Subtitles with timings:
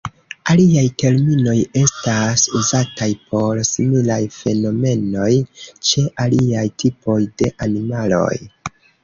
[0.51, 5.29] Aliaj terminoj estas uzataj por similaj fenomenoj
[5.91, 8.35] ĉe aliaj tipoj de animaloj.